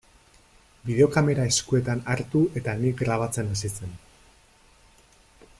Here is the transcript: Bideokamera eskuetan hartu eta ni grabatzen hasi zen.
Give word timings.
Bideokamera 0.89 1.45
eskuetan 1.51 2.01
hartu 2.15 2.43
eta 2.63 2.77
ni 2.81 2.95
grabatzen 3.05 3.55
hasi 3.57 3.73
zen. 3.73 3.97